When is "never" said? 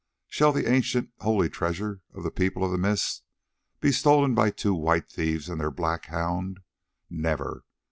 7.07-7.65